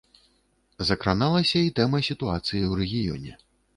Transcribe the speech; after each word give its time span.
Закраналася 0.89 1.59
і 1.67 1.73
тэма 1.81 2.03
сітуацыі 2.09 2.63
ў 2.71 2.73
рэгіёне. 2.81 3.31